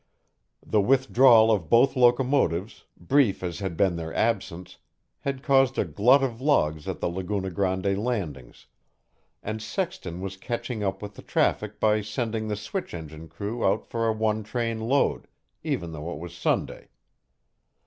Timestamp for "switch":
12.55-12.95